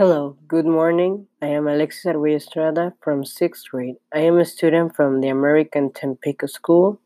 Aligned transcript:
Hello, 0.00 0.38
good 0.48 0.64
morning. 0.64 1.26
I 1.42 1.48
am 1.48 1.68
Alexis 1.68 2.06
Arguello 2.06 2.36
Estrada 2.36 2.94
from 3.02 3.22
6th 3.22 3.68
grade. 3.70 3.96
I 4.14 4.20
am 4.20 4.38
a 4.38 4.46
student 4.46 4.96
from 4.96 5.20
the 5.20 5.28
American 5.28 5.92
Tampico 5.92 6.46
School, 6.46 6.98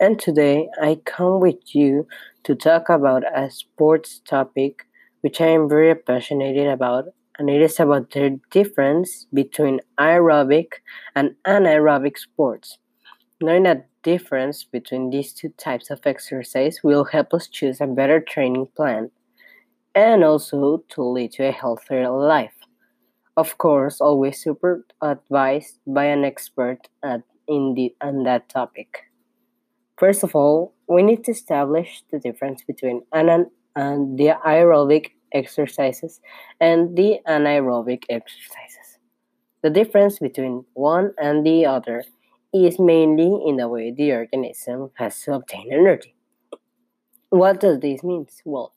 and 0.00 0.18
today 0.18 0.70
I 0.80 0.98
come 1.04 1.40
with 1.40 1.74
you 1.74 2.06
to 2.44 2.54
talk 2.54 2.88
about 2.88 3.22
a 3.36 3.50
sports 3.50 4.22
topic 4.26 4.86
which 5.20 5.42
I 5.42 5.48
am 5.48 5.68
very 5.68 5.94
passionate 5.94 6.56
about, 6.72 7.08
and 7.38 7.50
it 7.50 7.60
is 7.60 7.78
about 7.78 8.12
the 8.12 8.40
difference 8.50 9.26
between 9.30 9.82
aerobic 9.98 10.80
and 11.14 11.34
anaerobic 11.46 12.16
sports. 12.16 12.78
Knowing 13.42 13.64
the 13.64 13.84
difference 14.02 14.64
between 14.64 15.10
these 15.10 15.34
two 15.34 15.50
types 15.58 15.90
of 15.90 16.00
exercise 16.06 16.80
will 16.82 17.04
help 17.04 17.34
us 17.34 17.46
choose 17.46 17.78
a 17.82 17.86
better 17.86 18.20
training 18.20 18.68
plan 18.74 19.10
and 19.94 20.24
also 20.24 20.84
to 20.88 21.02
lead 21.02 21.32
to 21.32 21.48
a 21.48 21.52
healthier 21.52 22.08
life. 22.10 22.54
Of 23.36 23.58
course, 23.58 24.00
always 24.00 24.42
super 24.42 24.84
advised 25.00 25.78
by 25.86 26.06
an 26.06 26.24
expert 26.24 26.88
at, 27.02 27.22
in, 27.46 27.74
the, 27.74 27.94
on 28.00 28.24
that 28.24 28.48
topic. 28.48 29.04
First 29.96 30.22
of 30.22 30.34
all, 30.34 30.74
we 30.88 31.02
need 31.02 31.24
to 31.24 31.32
establish 31.32 32.02
the 32.10 32.18
difference 32.18 32.62
between 32.62 33.02
an, 33.12 33.50
and 33.76 34.18
the 34.18 34.34
aerobic 34.44 35.10
exercises 35.32 36.20
and 36.60 36.96
the 36.96 37.18
anaerobic 37.26 38.04
exercises. 38.08 38.98
The 39.62 39.70
difference 39.70 40.18
between 40.18 40.64
one 40.74 41.12
and 41.18 41.44
the 41.44 41.66
other 41.66 42.04
is 42.52 42.78
mainly 42.78 43.42
in 43.46 43.56
the 43.56 43.68
way 43.68 43.90
the 43.90 44.12
organism 44.12 44.90
has 44.94 45.20
to 45.22 45.34
obtain 45.34 45.72
energy. 45.72 46.14
What 47.30 47.60
does 47.60 47.80
this 47.80 48.02
mean? 48.02 48.26
Well, 48.44 48.72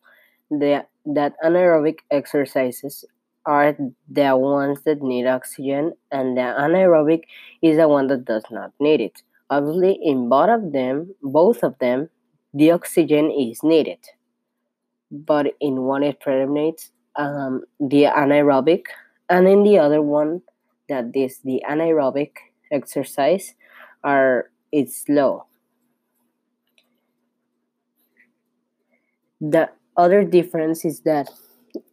the, 0.49 0.85
that 1.05 1.33
anaerobic 1.43 1.99
exercises 2.11 3.05
are 3.45 3.75
the 4.09 4.37
ones 4.37 4.81
that 4.83 5.01
need 5.01 5.25
oxygen, 5.25 5.93
and 6.11 6.37
the 6.37 6.41
anaerobic 6.41 7.23
is 7.61 7.77
the 7.77 7.87
one 7.87 8.07
that 8.07 8.25
does 8.25 8.43
not 8.51 8.71
need 8.79 9.01
it. 9.01 9.23
Obviously, 9.49 9.99
in 10.03 10.29
both 10.29 10.49
of 10.49 10.71
them, 10.71 11.13
both 11.23 11.63
of 11.63 11.77
them, 11.79 12.09
the 12.53 12.71
oxygen 12.71 13.31
is 13.31 13.63
needed, 13.63 13.99
but 15.11 15.47
in 15.59 15.81
one 15.83 16.03
it 16.03 16.19
predominates 16.19 16.91
um, 17.15 17.63
the 17.79 18.03
anaerobic, 18.03 18.85
and 19.29 19.47
in 19.47 19.63
the 19.63 19.77
other 19.77 20.01
one, 20.01 20.41
that 20.89 21.11
is 21.15 21.39
the 21.43 21.63
anaerobic 21.69 22.31
exercise, 22.71 23.55
are 24.03 24.49
it's 24.71 25.05
low. 25.09 25.45
The 29.41 29.69
other 29.97 30.23
difference 30.23 30.85
is 30.85 31.01
that 31.01 31.29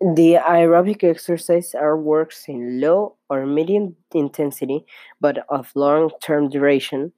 the 0.00 0.34
aerobic 0.34 1.04
exercise 1.04 1.74
are 1.74 1.96
works 1.96 2.44
in 2.48 2.80
low 2.80 3.16
or 3.30 3.46
medium 3.46 3.96
intensity 4.12 4.84
but 5.20 5.44
of 5.48 5.70
long 5.74 6.10
term 6.20 6.48
duration, 6.48 7.12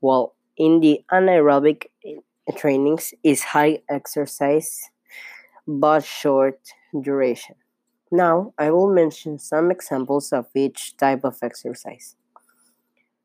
while 0.00 0.34
in 0.56 0.80
the 0.80 1.00
anaerobic 1.12 1.86
eh, 2.04 2.14
trainings 2.56 3.14
is 3.22 3.42
high 3.42 3.80
exercise 3.88 4.90
but 5.66 6.04
short 6.04 6.58
duration. 7.00 7.54
Now, 8.10 8.52
I 8.58 8.70
will 8.70 8.92
mention 8.92 9.38
some 9.38 9.70
examples 9.70 10.32
of 10.32 10.46
each 10.54 10.96
type 10.98 11.24
of 11.24 11.38
exercise. 11.42 12.16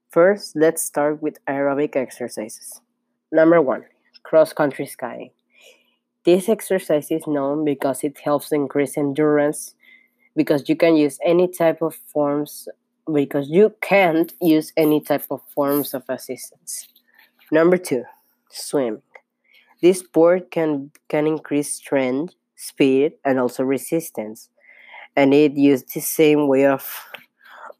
First, 0.09 0.55
let's 0.55 0.81
start 0.81 1.21
with 1.21 1.43
aerobic 1.45 1.95
exercises. 1.95 2.79
Number 3.31 3.61
one, 3.61 3.83
cross 4.23 4.53
country 4.53 4.85
skiing. 4.85 5.31
This 6.27 6.49
exercise 6.49 7.09
is 7.09 7.25
known 7.25 7.63
because 7.63 8.03
it 8.03 8.19
helps 8.19 8.51
increase 8.51 8.97
endurance 8.97 9.75
because 10.35 10.67
you 10.67 10.75
can 10.75 10.97
use 10.97 11.17
any 11.23 11.47
type 11.47 11.81
of 11.81 11.95
forms 11.95 12.67
because 13.13 13.47
you 13.49 13.73
can't 13.79 14.33
use 14.41 14.73
any 14.75 14.99
type 14.99 15.23
of 15.31 15.39
forms 15.55 15.93
of 15.93 16.03
assistance. 16.09 16.89
Number 17.49 17.77
2, 17.77 18.03
swimming. 18.49 19.01
This 19.81 19.99
sport 19.99 20.51
can 20.51 20.91
can 21.07 21.27
increase 21.27 21.71
strength, 21.71 22.35
speed 22.57 23.13
and 23.23 23.39
also 23.39 23.63
resistance 23.63 24.49
and 25.15 25.33
it 25.33 25.53
uses 25.55 25.87
the 25.93 26.01
same 26.01 26.49
way 26.49 26.65
of 26.65 26.83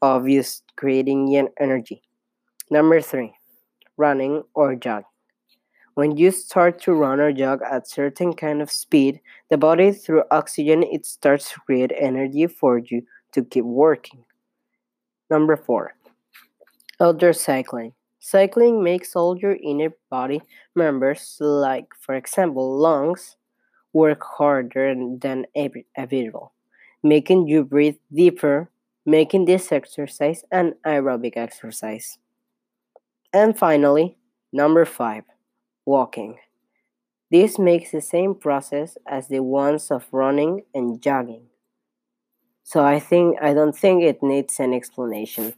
of 0.00 0.26
use 0.26 0.62
creating 0.74 1.36
energy. 1.60 2.00
Number 2.70 3.02
3, 3.02 3.30
running 3.98 4.42
or 4.54 4.74
jogging. 4.74 5.17
When 5.98 6.16
you 6.16 6.30
start 6.30 6.80
to 6.82 6.94
run 6.94 7.18
or 7.18 7.32
jog 7.32 7.60
at 7.68 7.88
certain 7.88 8.32
kind 8.32 8.62
of 8.62 8.70
speed, 8.70 9.20
the 9.50 9.58
body 9.58 9.90
through 9.90 10.22
oxygen 10.30 10.84
it 10.84 11.04
starts 11.04 11.50
to 11.50 11.60
create 11.66 11.90
energy 11.98 12.46
for 12.46 12.78
you 12.78 13.02
to 13.32 13.42
keep 13.42 13.64
working. 13.64 14.24
Number 15.28 15.56
4. 15.56 15.96
Outdoor 17.00 17.32
cycling. 17.32 17.94
Cycling 18.20 18.80
makes 18.84 19.16
all 19.16 19.36
your 19.36 19.56
inner 19.60 19.90
body 20.08 20.40
members 20.76 21.36
like 21.40 21.88
for 21.98 22.14
example 22.14 22.78
lungs 22.78 23.36
work 23.92 24.22
harder 24.22 24.94
than 24.94 25.46
ever, 25.56 26.46
making 27.02 27.48
you 27.48 27.64
breathe 27.64 27.98
deeper, 28.14 28.70
making 29.04 29.46
this 29.46 29.72
exercise 29.72 30.44
an 30.52 30.74
aerobic 30.86 31.36
exercise. 31.36 32.18
And 33.32 33.58
finally, 33.58 34.16
number 34.52 34.84
5 34.84 35.24
walking. 35.88 36.36
This 37.30 37.58
makes 37.58 37.92
the 37.92 38.02
same 38.02 38.34
process 38.34 38.98
as 39.06 39.28
the 39.28 39.42
ones 39.42 39.90
of 39.90 40.04
running 40.12 40.64
and 40.74 41.00
jogging. 41.00 41.46
So 42.62 42.84
I 42.84 43.00
think 43.00 43.38
I 43.40 43.54
don't 43.54 43.76
think 43.76 44.02
it 44.02 44.22
needs 44.22 44.60
an 44.60 44.74
explanation. 44.74 45.54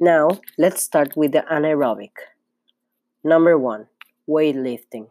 Now, 0.00 0.40
let's 0.56 0.82
start 0.82 1.14
with 1.14 1.32
the 1.32 1.44
anaerobic. 1.56 2.16
Number 3.22 3.58
1, 3.58 3.86
weightlifting. 4.28 5.08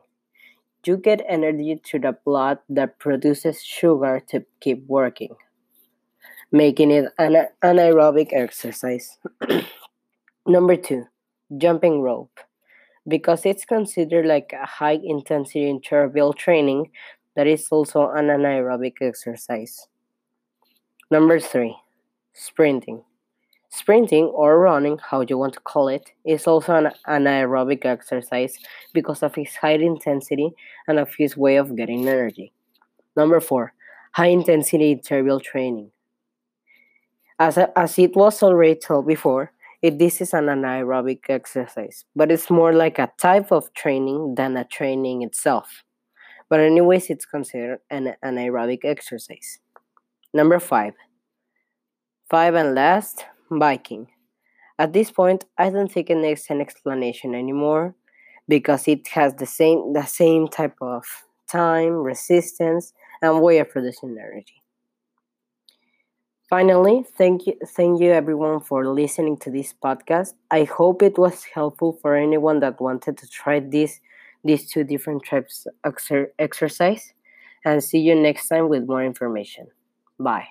You 0.85 0.97
get 0.97 1.21
energy 1.29 1.79
to 1.91 1.99
the 1.99 2.17
blood 2.25 2.57
that 2.69 2.97
produces 2.97 3.63
sugar 3.63 4.19
to 4.29 4.45
keep 4.59 4.83
working, 4.87 5.35
making 6.51 6.89
it 6.89 7.05
an 7.19 7.47
anaerobic 7.63 8.33
exercise. 8.33 9.19
Number 10.47 10.75
2, 10.75 11.05
jumping 11.57 12.01
rope 12.01 12.39
because 13.07 13.45
it's 13.45 13.65
considered 13.65 14.25
like 14.25 14.53
a 14.53 14.65
high 14.65 14.99
intensity 15.03 15.69
interval 15.69 16.33
training 16.33 16.89
that 17.35 17.47
is 17.47 17.67
also 17.71 18.09
an 18.11 18.27
anaerobic 18.27 18.93
exercise. 19.01 19.87
Number 21.11 21.39
three, 21.39 21.75
sprinting. 22.33 23.03
Sprinting 23.69 24.25
or 24.25 24.59
running, 24.59 24.99
how 24.99 25.21
you 25.21 25.37
want 25.37 25.53
to 25.53 25.59
call 25.59 25.87
it, 25.87 26.11
is 26.25 26.45
also 26.45 26.75
an 26.75 26.91
anaerobic 27.07 27.85
exercise 27.85 28.55
because 28.93 29.23
of 29.23 29.35
its 29.35 29.55
high 29.55 29.71
intensity 29.71 30.51
and 30.87 30.99
of 30.99 31.09
its 31.17 31.35
way 31.35 31.55
of 31.55 31.75
getting 31.75 32.07
energy. 32.07 32.53
Number 33.15 33.39
four, 33.39 33.73
high 34.11 34.27
intensity 34.27 34.91
interval 34.91 35.39
training. 35.39 35.89
As, 37.39 37.57
as 37.75 37.97
it 37.97 38.15
was 38.15 38.43
already 38.43 38.75
told 38.75 39.07
before, 39.07 39.51
it, 39.83 39.99
this 39.99 40.21
is 40.21 40.33
an 40.33 40.45
anaerobic 40.45 41.29
exercise, 41.29 42.05
but 42.15 42.31
it's 42.31 42.49
more 42.49 42.71
like 42.71 42.97
a 42.97 43.11
type 43.19 43.51
of 43.51 43.71
training 43.73 44.35
than 44.35 44.55
a 44.55 44.63
training 44.63 45.23
itself. 45.23 45.83
But, 46.49 46.61
anyways, 46.61 47.09
it's 47.09 47.25
considered 47.25 47.79
an 47.89 48.15
anaerobic 48.23 48.85
exercise. 48.85 49.59
Number 50.33 50.59
five. 50.59 50.93
Five 52.29 52.55
and 52.55 52.73
last, 52.73 53.25
biking. 53.51 54.07
At 54.79 54.93
this 54.93 55.11
point, 55.11 55.45
I 55.57 55.69
don't 55.69 55.91
think 55.91 56.09
it 56.09 56.15
needs 56.15 56.45
an 56.49 56.61
explanation 56.61 57.35
anymore 57.35 57.93
because 58.47 58.87
it 58.87 59.07
has 59.09 59.35
the 59.35 59.45
same 59.45 59.93
the 59.93 60.05
same 60.05 60.47
type 60.47 60.77
of 60.81 61.03
time, 61.47 61.91
resistance, 61.91 62.93
and 63.21 63.41
way 63.41 63.59
of 63.59 63.69
producing 63.69 64.17
energy. 64.17 64.62
Finally, 66.53 67.03
thank 67.17 67.47
you, 67.47 67.55
thank 67.65 67.99
you 67.99 68.11
everyone 68.11 68.59
for 68.59 68.85
listening 68.87 69.35
to 69.35 69.49
this 69.49 69.73
podcast. 69.73 70.35
I 70.51 70.65
hope 70.65 71.01
it 71.01 71.17
was 71.17 71.43
helpful 71.45 71.97
for 71.99 72.15
anyone 72.15 72.59
that 72.59 72.79
wanted 72.79 73.17
to 73.17 73.27
try 73.27 73.59
this 73.59 73.99
these 74.43 74.69
two 74.69 74.83
different 74.83 75.25
types 75.25 75.65
of 75.83 75.95
exercise. 76.37 77.13
And 77.65 77.83
see 77.83 77.97
you 77.97 78.13
next 78.13 78.49
time 78.49 78.69
with 78.69 78.85
more 78.87 79.03
information. 79.03 79.65
Bye. 80.19 80.49